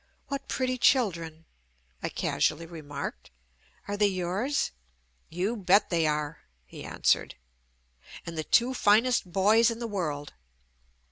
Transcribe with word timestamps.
"What 0.29 0.47
pretty 0.47 0.79
children," 0.79 1.45
I 2.01 2.09
casually 2.09 2.65
remarked. 2.65 3.29
"Are 3.87 3.95
they 3.95 4.07
yours?" 4.07 4.71
"You 5.29 5.55
bet 5.55 5.91
they 5.91 6.07
are," 6.07 6.39
he 6.65 6.83
answered. 6.83 7.35
"And 8.25 8.35
the 8.35 8.43
two 8.43 8.73
finest 8.73 9.31
boys 9.31 9.69
in 9.69 9.77
the 9.77 9.85
world." 9.85 10.33